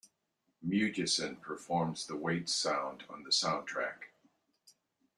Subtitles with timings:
[0.67, 4.05] Mugison performs the Waits song on the soundtrack.